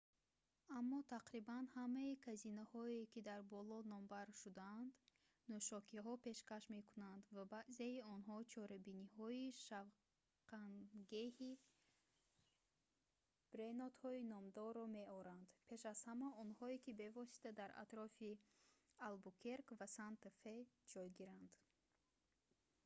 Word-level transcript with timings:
аммо 0.77 0.99
тақрибан 1.15 1.65
ҳамаи 1.77 2.21
казиноҳое 2.27 3.01
ки 3.13 3.19
дар 3.29 3.41
боло 3.53 3.77
номбар 3.93 4.27
шудаанд 4.41 4.91
нӯшокиҳо 5.49 6.13
пешкаш 6.27 6.63
мекунанд 6.77 7.23
ва 7.35 7.43
баъзеи 7.53 8.03
онҳо 8.13 8.37
чорабиниҳои 8.53 9.45
шавқангеҳи 9.65 11.51
бренодҳои 13.53 14.27
номдорро 14.33 14.85
меоранд 14.97 15.47
пеш 15.69 15.81
аз 15.93 15.99
ҳама 16.07 16.29
онҳое 16.43 16.77
ки 16.83 16.91
бевосита 17.01 17.51
дар 17.59 17.71
атрофи 17.83 18.31
албукерк 19.07 19.67
ва 19.79 19.87
санта 19.97 20.29
фе 20.41 20.55
ҷойгиранд 20.91 21.51